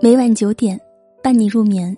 [0.00, 0.80] 每晚九点，
[1.20, 1.96] 伴你入眠。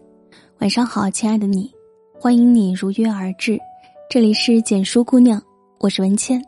[0.61, 1.71] 晚上好，亲爱的你，
[2.19, 3.61] 欢迎你如约而至。
[4.09, 5.41] 这里是简书姑娘，
[5.79, 6.43] 我是文倩。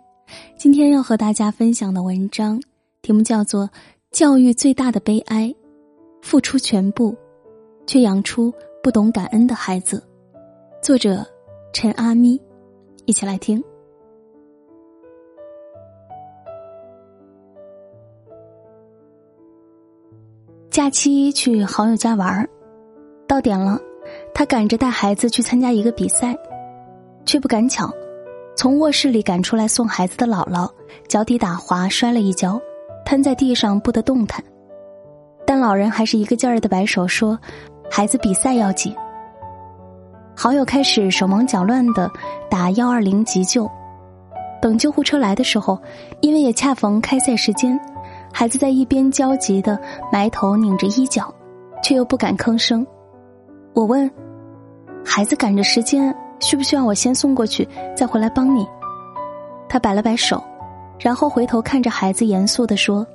[0.57, 2.59] 今天要和大家分享的文章
[3.03, 3.67] 题目叫做
[4.13, 5.49] 《教育最大的悲哀》，
[6.23, 7.15] 付出全部，
[7.87, 8.51] 却养出
[8.83, 10.03] 不懂感恩的孩子。
[10.83, 11.23] 作者
[11.75, 12.41] 陈阿咪，
[13.05, 13.63] 一起来听。
[20.73, 22.49] 假期去好友家玩儿，
[23.29, 23.79] 到点了，
[24.33, 26.35] 他赶着带孩子去参加一个比赛，
[27.27, 27.93] 却不赶巧，
[28.57, 30.67] 从卧室里赶出来送孩子的姥姥
[31.07, 32.59] 脚底打滑摔了一跤，
[33.05, 34.43] 瘫在地上不得动弹。
[35.47, 37.39] 但老人还是一个劲儿的摆手说
[37.93, 38.97] ：“孩子比赛要紧。”
[40.35, 42.11] 好友开始手忙脚乱的
[42.49, 43.71] 打幺二零急救，
[44.63, 45.79] 等救护车来的时候，
[46.23, 47.79] 因为也恰逢开赛时间。
[48.33, 49.79] 孩子在一边焦急的
[50.11, 51.33] 埋头拧着衣角，
[51.83, 52.85] 却又不敢吭声。
[53.75, 54.11] 我问
[55.05, 58.67] ：“孩子赶着时间，需不需要我先送过去，再回来帮你？”
[59.69, 60.43] 他摆了摆手，
[60.99, 63.07] 然后回头看着孩子，严肃的说：“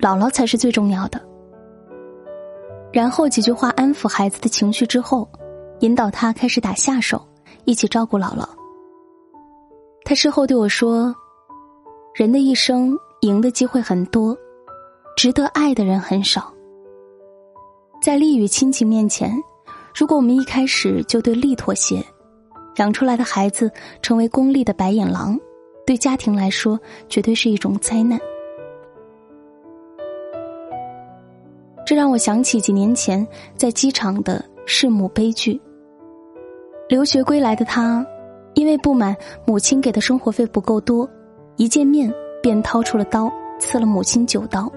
[0.00, 1.20] 姥姥才是最重要的。”
[2.90, 5.28] 然后几句话安抚孩子的情绪之后，
[5.80, 7.20] 引导他开始打下手，
[7.64, 8.48] 一起照顾姥姥。
[10.04, 11.14] 他事后对我说
[12.14, 14.36] ：“人的一生。”赢的机会很多，
[15.16, 16.52] 值得爱的人很少。
[18.02, 19.34] 在利与亲情面前，
[19.94, 22.04] 如果我们一开始就对利妥协，
[22.76, 23.70] 养出来的孩子
[24.02, 25.40] 成为功利的白眼狼，
[25.86, 28.20] 对家庭来说绝对是一种灾难。
[31.86, 35.58] 这让我想起几年前在机场的弑母悲剧。
[36.90, 38.06] 留学归来的他，
[38.52, 41.08] 因为不满母亲给的生活费不够多，
[41.56, 42.12] 一见面。
[42.44, 44.70] 便掏出了刀，刺了母亲九刀。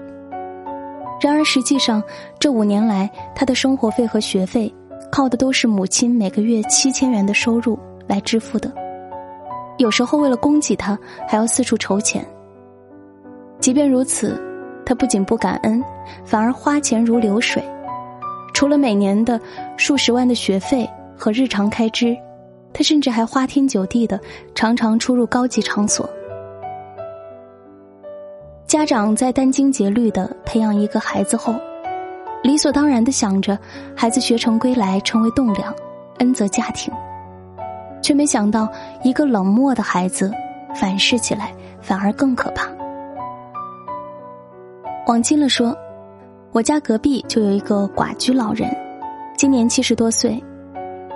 [1.20, 2.02] 然而实际上，
[2.38, 4.74] 这五年来，他的生活费和学费，
[5.12, 8.72] 靠的都是母亲每个月七千元的收入来支付的。
[9.76, 12.26] 有时候为了供给他，还要四处筹钱。
[13.60, 14.40] 即便如此，
[14.86, 15.84] 他不仅不感恩，
[16.24, 17.62] 反而花钱如流水。
[18.54, 19.38] 除了每年的
[19.76, 22.16] 数十万的学费和日常开支，
[22.72, 24.18] 他甚至还花天酒地的，
[24.54, 26.08] 常常出入高级场所。
[28.68, 31.54] 家长在殚精竭虑的培养一个孩子后，
[32.42, 33.58] 理所当然的想着
[33.96, 35.74] 孩子学成归来成为栋梁，
[36.18, 36.92] 恩泽家庭，
[38.02, 38.68] 却没想到
[39.02, 40.30] 一个冷漠的孩子，
[40.74, 42.68] 反噬起来反而更可怕。
[45.06, 45.74] 往近了说，
[46.52, 48.70] 我家隔壁就有一个寡居老人，
[49.34, 50.44] 今年七十多岁，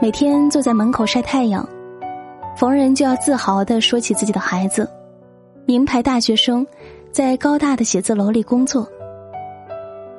[0.01, 1.69] 每天坐在门口晒太阳，
[2.57, 4.89] 逢人就要自豪的说起自己的孩子，
[5.67, 6.67] 名牌大学生。
[7.13, 8.91] 在高大的写字楼里工作，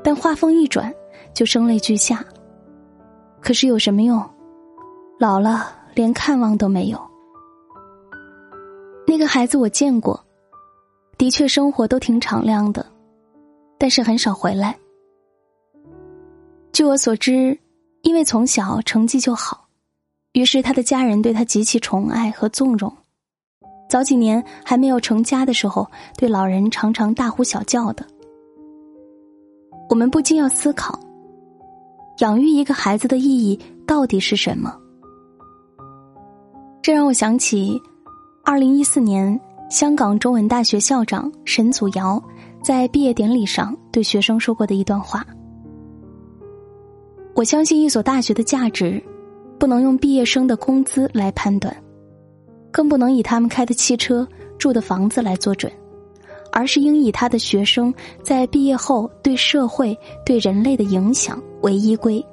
[0.03, 0.93] 但话锋一转
[1.33, 2.23] 就声泪俱下。
[3.41, 4.23] 可是有什么用？
[5.19, 7.01] 老了连看望都没有。
[9.07, 10.23] 那个孩子我见过，
[11.17, 12.85] 的确生活都挺敞亮的，
[13.79, 14.77] 但是很少回来。
[16.71, 17.57] 据我所知，
[18.03, 19.67] 因为从小成绩就好，
[20.33, 22.95] 于是他的家人对他极其宠爱和纵容。
[23.93, 25.87] 早几年还没有成家的时候，
[26.17, 28.03] 对老人常常大呼小叫的。
[29.87, 30.99] 我们不禁要思考：
[32.17, 34.75] 养育一个孩子的意义到底是什么？
[36.81, 37.79] 这让我想起，
[38.43, 39.39] 二零一四年
[39.69, 42.19] 香港中文大学校长沈祖尧
[42.63, 45.23] 在毕业典礼上对学生说过的一段话
[47.37, 48.99] ：“我相信一所大学的价值，
[49.59, 51.71] 不能用毕业生的工资来判断。”
[52.73, 55.71] 更不能以他们开的汽车、住的房子来做准，
[56.51, 59.95] 而是应以他的学生在毕业后对社会、
[60.25, 62.25] 对人类的影响为依归。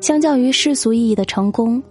[0.00, 1.82] 相较于世俗意义的成功，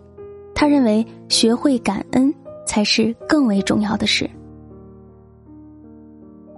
[0.55, 2.33] 他认为学会感恩
[2.65, 4.27] 才是更为重要的事。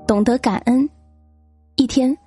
[0.08, 0.90] 懂得感恩，
[1.76, 2.18] 一天，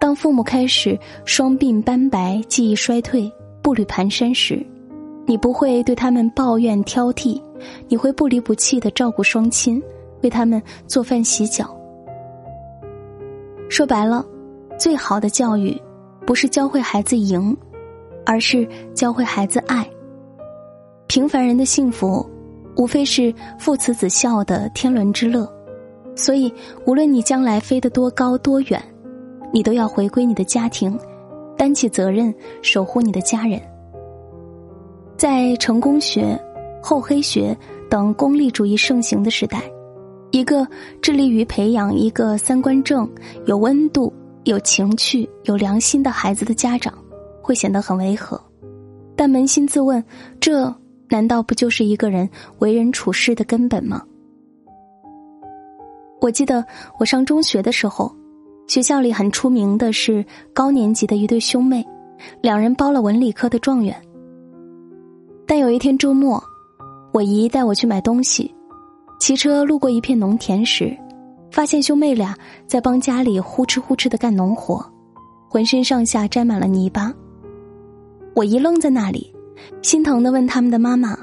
[0.00, 4.64] 当父母开始双鬓斑白、记忆衰退、步履蹒跚时。
[5.26, 7.40] 你不会对他们抱怨挑剔，
[7.88, 9.82] 你会不离不弃的照顾双亲，
[10.22, 11.74] 为他们做饭洗脚。
[13.68, 14.24] 说白了，
[14.78, 15.80] 最好的教育，
[16.26, 17.56] 不是教会孩子赢，
[18.24, 19.88] 而是教会孩子爱。
[21.06, 22.24] 平凡人的幸福，
[22.76, 25.48] 无非是父慈子孝的天伦之乐。
[26.16, 26.52] 所以，
[26.86, 28.80] 无论你将来飞得多高多远，
[29.52, 30.96] 你都要回归你的家庭，
[31.56, 33.60] 担起责任，守护你的家人。
[35.16, 36.40] 在成功学、
[36.86, 37.56] 厚黑学
[37.88, 39.62] 等功利主义盛行的时代，
[40.32, 40.68] 一个
[41.00, 43.10] 致力于培养一个三观正、
[43.46, 44.12] 有温度、
[44.44, 46.92] 有情趣、有良心的孩子的家长，
[47.40, 48.38] 会显得很违和。
[49.16, 50.04] 但扪心自问，
[50.38, 50.70] 这
[51.08, 52.28] 难道不就是一个人
[52.58, 54.02] 为人处事的根本吗？
[56.20, 56.62] 我记得
[56.98, 58.14] 我上中学的时候，
[58.66, 60.22] 学校里很出名的是
[60.52, 61.82] 高年级的一对兄妹，
[62.42, 63.96] 两人包了文理科的状元。
[65.46, 66.42] 但有一天周末，
[67.14, 68.52] 我姨带我去买东西，
[69.20, 70.92] 骑车路过一片农田时，
[71.48, 74.84] 发现兄妹俩在帮家里呼哧呼哧的干农活，
[75.48, 77.14] 浑身上下沾满了泥巴。
[78.34, 79.32] 我一愣在那里，
[79.80, 81.16] 心疼的问他们的妈妈：“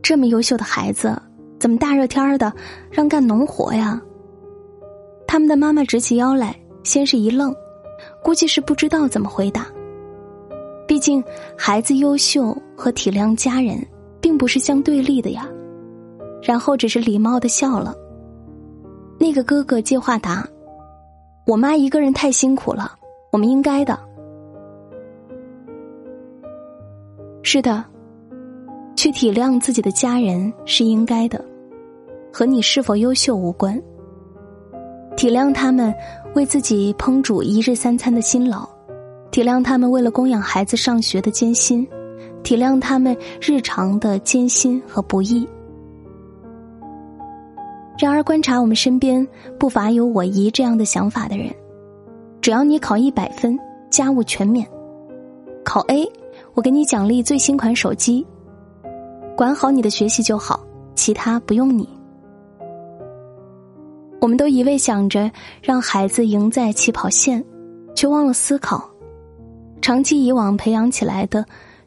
[0.00, 1.14] 这么优秀的孩子，
[1.60, 2.50] 怎么大热天的
[2.90, 4.00] 让干农活呀？”
[5.28, 7.54] 他们的妈妈直起腰来，先是一愣，
[8.22, 9.66] 估计是不知道怎么回答。
[10.88, 11.22] 毕竟
[11.54, 13.86] 孩子优秀和体谅家人
[14.24, 15.46] 并不是相对立的呀。
[16.42, 17.94] 然后只是礼貌的笑了。
[19.18, 20.48] 那个哥哥接话答
[21.46, 22.92] ：“我妈一个人太辛苦了，
[23.30, 23.98] 我们应该的。”
[27.44, 27.84] 是的，
[28.96, 31.44] 去体谅自己的家人是应该的，
[32.32, 33.78] 和你是否优秀无关。
[35.16, 35.94] 体谅他们
[36.34, 38.66] 为自己烹煮一日三餐的辛劳，
[39.30, 41.86] 体谅他们为了供养孩子上学的艰辛，
[42.44, 45.44] 体谅他们日常的艰辛和不易。
[47.98, 49.26] 然而，观察我们身边
[49.58, 51.52] 不乏有我姨这样的想法的人，
[52.40, 53.58] 只要你考一百分，
[53.90, 54.64] 家务全免，
[55.64, 56.06] 考 A。
[56.54, 58.24] 我给你奖励最新款手机，
[59.36, 60.60] 管好你的学习就好，
[60.94, 61.88] 其他不用你。
[64.20, 65.30] 我们都一味想着
[65.62, 67.44] 让孩子赢在起跑线，
[67.94, 68.88] 却忘了思考，
[69.80, 71.44] 长期以往培养起来的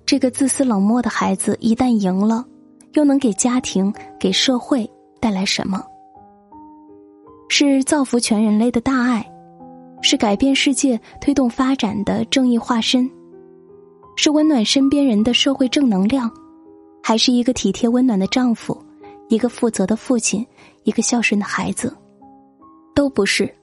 [0.07, 2.45] 这个自私冷漠的孩子，一旦赢了，
[2.93, 4.89] 又能给家庭、给社会
[5.19, 5.83] 带来什么？
[7.49, 9.29] 是造福全人类的大爱，
[10.01, 13.09] 是改变世界、推动发展的正义化身。
[14.15, 16.31] 是温暖身边人的社会正能量，
[17.03, 18.81] 还是一个体贴温暖的丈夫，
[19.27, 20.47] 一个负责的父亲，
[20.83, 21.93] 一个孝顺的孩子，
[22.95, 23.53] 都不是，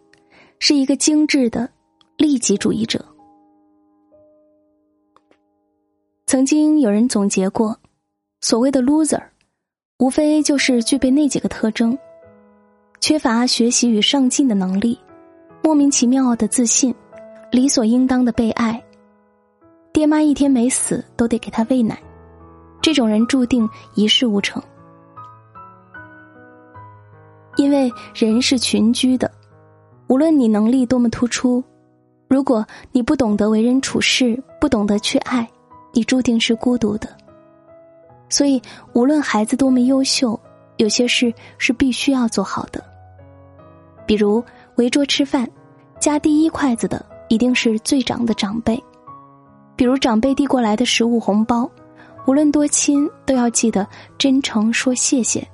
[0.58, 1.67] 是一个精致的
[2.19, 3.02] 利己主义者。
[6.26, 7.78] 曾经有人总结过，
[8.40, 9.22] 所谓的 loser，
[9.98, 11.96] 无非就是具备那几个特征：
[12.98, 14.98] 缺乏学习与上进的能力，
[15.62, 16.94] 莫名其妙的自信，
[17.52, 18.82] 理所应当的被爱。
[19.92, 22.02] 爹妈一天没死都得给他喂奶，
[22.80, 24.62] 这种人注定一事无成。
[27.56, 29.30] 因为人是群居的，
[30.08, 31.62] 无论你能力多么突出，
[32.28, 35.48] 如果你不懂得为人处事，不懂得去爱，
[35.94, 37.08] 你注定是孤独的。
[38.29, 38.61] 所以，
[38.93, 40.38] 无论孩子多么优秀，
[40.76, 42.85] 有些事是必须要做好的。
[44.05, 44.44] 比如
[44.75, 45.49] 围桌吃饭，
[45.99, 48.82] 夹第一筷子的一定是最长的长辈。
[49.76, 51.70] 比如长辈递过来的食物红包，
[52.26, 53.87] 无论多亲都要记得
[54.19, 55.46] 真诚说谢谢。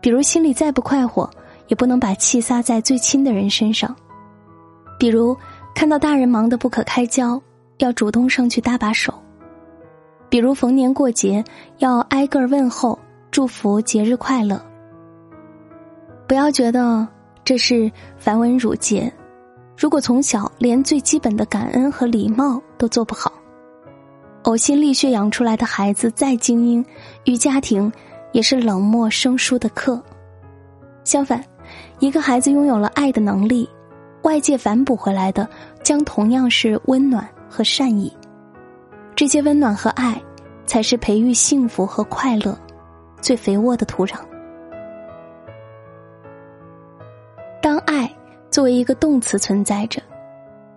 [0.00, 1.30] 比如心里再不快活，
[1.68, 3.94] 也不能把气撒在最亲的人身上。
[4.98, 5.36] 比如
[5.74, 7.40] 看到大人忙得不可开交，
[7.78, 9.14] 要主动上去搭把手。
[10.32, 11.44] 比如逢年过节
[11.76, 12.98] 要挨个问候，
[13.30, 14.58] 祝福节日快乐。
[16.26, 17.06] 不要觉得
[17.44, 19.12] 这是繁文缛节。
[19.76, 23.30] 如果从小连最基本的感恩和礼貌都做不好，
[24.44, 26.82] 呕心沥血养出来的孩子再精英，
[27.26, 27.92] 与家庭
[28.32, 30.02] 也是冷漠生疏的客。
[31.04, 31.44] 相反，
[31.98, 33.68] 一个孩子拥有了爱的能力，
[34.22, 35.46] 外界反哺回来的
[35.82, 38.10] 将同样是温暖和善意。
[39.22, 40.20] 这些温暖和爱，
[40.66, 42.58] 才是培育幸福和快乐
[43.20, 44.16] 最肥沃的土壤。
[47.62, 48.12] 当爱。
[48.50, 50.02] 作为一个动词存在着，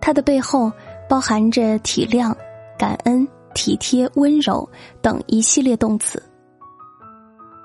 [0.00, 0.70] 它的背后
[1.08, 2.32] 包含着体谅、
[2.78, 4.66] 感恩、体贴、温柔
[5.02, 6.22] 等一系列动词。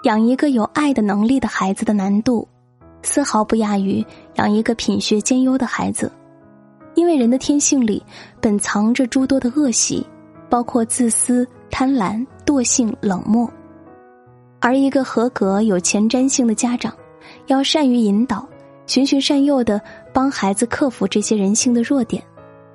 [0.06, 2.48] 养一个有爱的能力的孩子的难度，
[3.04, 4.04] 丝毫不亚于
[4.38, 6.12] 养一个品学兼优的孩子，
[6.96, 8.04] 因为人的天性里
[8.42, 10.04] 本藏着诸多的恶习，
[10.52, 13.50] 包括自私、贪婪、惰性、冷漠，
[14.60, 16.94] 而一个合格有前瞻性的家长，
[17.48, 18.46] 要善于引导。
[18.88, 19.80] 循循善诱的
[20.12, 22.22] 帮孩子克服这些人性的弱点，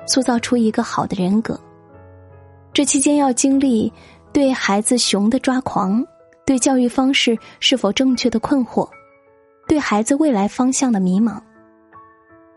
[0.07, 1.61] 塑造出一个好的人格。
[2.73, 3.93] 这期间要经历
[4.33, 6.03] 对孩子熊的抓狂，
[6.47, 8.89] 对教育方式是否正确的困惑，
[9.69, 11.39] 对孩子未来方向的迷茫。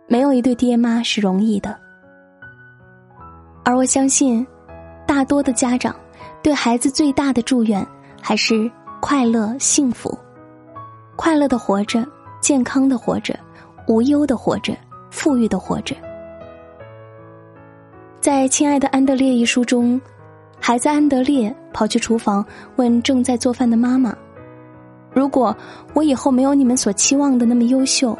[0.08, 1.78] 没有一对爹妈是容易的，
[3.66, 4.46] 而我相信，
[5.10, 5.96] 大多的家长
[6.44, 7.84] 对孩子最大的祝愿
[8.22, 8.70] 还是
[9.02, 10.16] 快乐幸福，
[11.16, 12.06] 快乐的活着，
[12.40, 13.36] 健康的活着。
[13.88, 14.78] 无忧的活着，
[15.10, 15.96] 富裕的活着。
[18.22, 20.00] 在《亲爱的安德烈》一书中，
[20.60, 24.16] 孩子安德烈跑去厨房问正在做饭的妈妈
[25.12, 25.58] ：“如果
[25.96, 28.16] 我以后没有你们所期望的那么优秀，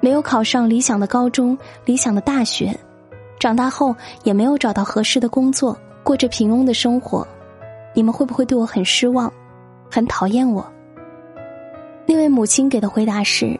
[0.00, 2.76] 没有考上理想的高中、理想的大学，
[3.38, 7.26] 长大后也没有找到合适的工作，过着平庸的生活，
[7.92, 9.30] 你们会不会对我很失望，
[9.90, 10.64] 很讨厌我？”
[12.06, 13.58] 那位母亲给的回答是：“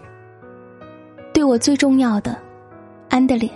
[1.34, 2.38] 对我最重要的，
[3.08, 3.50] 安德烈。”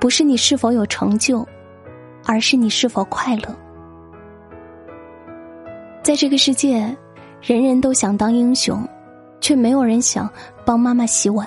[0.00, 1.46] 不是你是否有成就，
[2.24, 3.54] 而是你是否快乐。
[6.02, 6.96] 在这个世界，
[7.42, 8.82] 人人都想当英雄，
[9.42, 10.30] 却没有人想
[10.64, 11.46] 帮妈妈洗碗；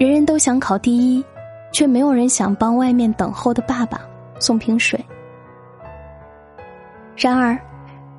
[0.00, 1.24] 人人都想考第一，
[1.72, 4.00] 却没有人想帮外面等候的爸爸
[4.40, 4.98] 送瓶水。
[7.16, 7.58] 然而，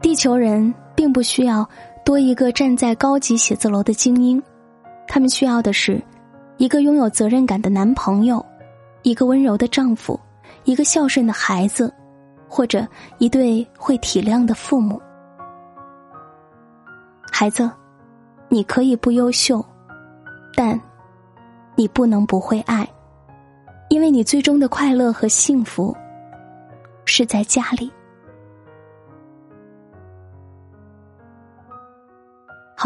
[0.02, 1.68] 地球人并不需要
[2.04, 4.42] 多一个站在高级写字楼的精英，
[5.08, 6.02] 他们需要的是
[6.58, 8.44] 一个拥有责任感的男朋友。
[9.04, 10.20] 一个温柔的丈夫，
[10.64, 11.94] 一个孝顺的孩子，
[12.48, 12.88] 或者
[13.20, 15.00] 一对会体谅的父母。
[17.32, 17.70] 孩子，
[18.50, 19.64] 你可以不优秀，
[20.56, 20.80] 但
[21.76, 22.88] 你不能不会爱，
[23.90, 25.96] 因为你最终的快乐和幸福
[27.06, 27.92] 是在家里。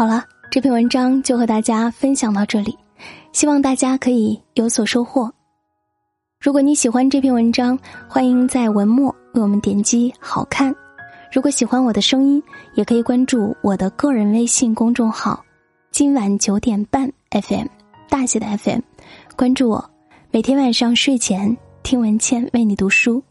[0.00, 2.74] 好了，这篇文章就和大家分享到这里，
[3.32, 5.30] 希望大家可以有所收获。
[6.40, 7.78] 如果你喜欢这篇文章，
[8.08, 10.74] 欢迎在文末为我们点击“好看”。
[11.30, 12.42] 如果喜欢我的声音，
[12.76, 15.44] 也可以关注我的个人微信公众号
[15.92, 17.66] “今晚九点半 FM”
[18.08, 18.80] 大写的 FM，
[19.36, 19.90] 关注我，
[20.30, 23.22] 每天晚上睡前听文倩为你读书。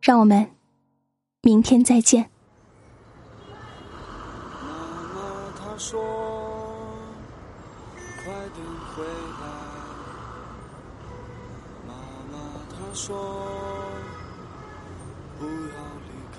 [0.00, 0.48] 让我们
[1.42, 2.26] 明天再见。
[5.58, 6.02] 妈说
[8.24, 9.44] ：“快点回来。”
[11.86, 11.92] 妈
[12.32, 12.34] 妈
[12.70, 13.06] 她说
[15.38, 15.50] 不要
[16.06, 16.34] 离开。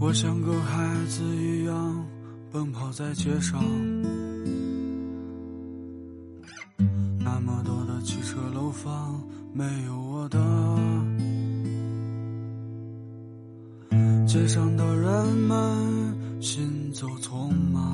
[0.00, 2.04] 我像个孩子一样
[2.50, 3.62] 奔跑在街上。
[7.18, 10.38] 那么多的汽车楼房，没有我的。
[14.26, 17.92] 街上的人们行走匆忙，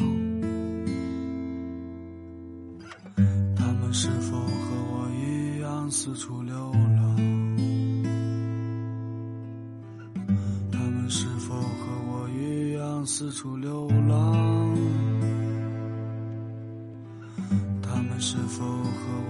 [3.57, 4.47] 他们是否和
[4.93, 7.17] 我一样四处流浪？
[10.73, 11.63] 他们是否和
[12.11, 14.34] 我一样四处流浪？
[18.35, 18.67] 是否和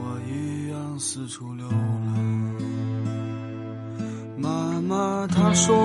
[0.00, 1.76] 我一样四处流浪？
[4.38, 5.76] 妈妈她说：“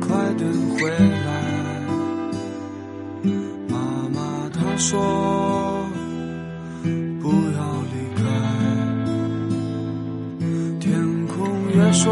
[0.00, 1.28] 快点回来。”
[3.68, 3.76] 妈
[4.14, 5.86] 妈她说
[7.20, 7.60] ：“不要
[7.92, 8.24] 离开。”
[10.80, 10.88] 天
[11.26, 11.36] 空
[11.76, 12.08] 也说：“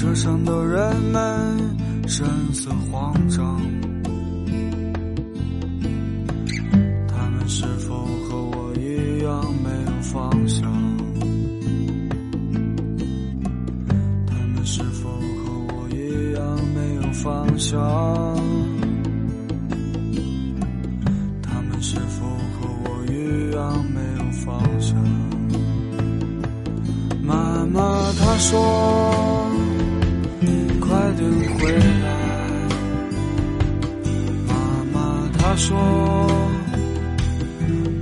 [0.00, 1.76] 车上的人们
[2.08, 3.60] 神色慌张，
[7.06, 10.72] 他们是否和我一样没有方向？
[14.26, 17.78] 他们是否和我一样没有方向？
[21.42, 22.26] 他们是否
[22.56, 24.96] 和我一样没有方向？
[27.22, 29.09] 妈妈她说。
[35.60, 35.76] 说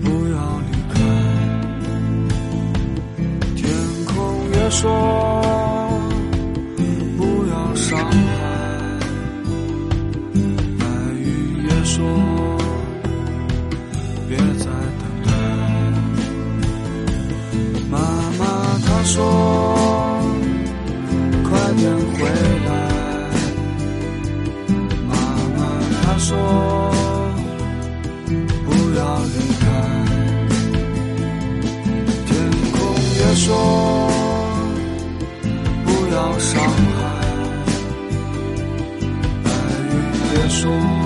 [0.05, 0.39] 不要
[0.71, 0.97] 离开，
[3.57, 3.61] 天
[4.07, 4.15] 空。
[4.53, 4.81] 也说
[7.17, 8.15] 不要伤害，
[10.79, 10.85] 白
[11.17, 11.27] 云
[11.65, 11.97] 也说
[14.29, 14.65] 别再
[15.01, 15.29] 等待。
[17.91, 17.99] 妈
[18.39, 18.41] 妈
[18.87, 19.17] 她说
[21.43, 21.83] 快点
[22.15, 22.17] 回
[22.67, 22.71] 来，
[25.09, 25.11] 妈
[25.57, 25.59] 妈
[26.03, 26.31] 她说
[33.49, 33.57] 说
[35.87, 37.01] 不要伤害，
[39.43, 39.51] 白
[39.89, 39.93] 云
[40.35, 40.98] 也说。